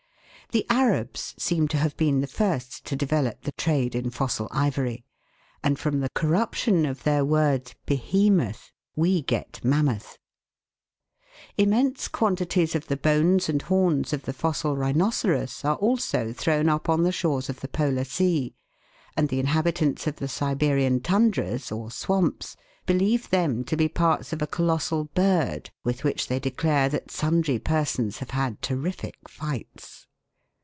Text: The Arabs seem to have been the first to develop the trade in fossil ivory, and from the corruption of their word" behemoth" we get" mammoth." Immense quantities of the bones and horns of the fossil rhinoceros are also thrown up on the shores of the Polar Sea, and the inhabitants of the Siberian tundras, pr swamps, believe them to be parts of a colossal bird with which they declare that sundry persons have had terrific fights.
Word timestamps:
The 0.51 0.65
Arabs 0.69 1.33
seem 1.37 1.69
to 1.69 1.77
have 1.77 1.95
been 1.95 2.19
the 2.19 2.27
first 2.27 2.83
to 2.87 2.95
develop 2.97 3.43
the 3.43 3.53
trade 3.53 3.95
in 3.95 4.09
fossil 4.09 4.49
ivory, 4.51 5.05
and 5.63 5.79
from 5.79 6.01
the 6.01 6.09
corruption 6.09 6.85
of 6.85 7.03
their 7.03 7.23
word" 7.23 7.73
behemoth" 7.85 8.73
we 8.97 9.21
get" 9.21 9.61
mammoth." 9.63 10.17
Immense 11.57 12.09
quantities 12.09 12.75
of 12.75 12.87
the 12.87 12.97
bones 12.97 13.47
and 13.47 13.61
horns 13.61 14.11
of 14.11 14.23
the 14.23 14.33
fossil 14.33 14.75
rhinoceros 14.75 15.63
are 15.63 15.77
also 15.77 16.33
thrown 16.33 16.67
up 16.67 16.89
on 16.89 17.03
the 17.03 17.13
shores 17.13 17.47
of 17.47 17.61
the 17.61 17.69
Polar 17.69 18.03
Sea, 18.03 18.53
and 19.15 19.29
the 19.29 19.39
inhabitants 19.39 20.05
of 20.05 20.17
the 20.17 20.27
Siberian 20.27 20.99
tundras, 20.99 21.69
pr 21.69 21.89
swamps, 21.89 22.57
believe 22.85 23.29
them 23.29 23.63
to 23.63 23.77
be 23.77 23.87
parts 23.87 24.33
of 24.33 24.41
a 24.41 24.47
colossal 24.47 25.05
bird 25.15 25.69
with 25.85 26.03
which 26.03 26.27
they 26.27 26.39
declare 26.41 26.89
that 26.89 27.09
sundry 27.09 27.57
persons 27.57 28.17
have 28.17 28.31
had 28.31 28.61
terrific 28.61 29.29
fights. 29.29 30.07